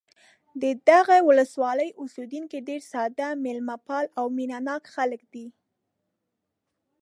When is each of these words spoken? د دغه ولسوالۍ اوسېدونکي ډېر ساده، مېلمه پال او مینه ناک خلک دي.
د 0.61 0.63
دغه 0.89 1.17
ولسوالۍ 1.27 1.89
اوسېدونکي 2.01 2.57
ډېر 2.67 2.81
ساده، 2.91 3.29
مېلمه 3.45 3.77
پال 3.87 4.05
او 4.19 4.25
مینه 4.37 4.57
ناک 4.67 4.83
خلک 4.95 5.21
دي. 5.33 5.45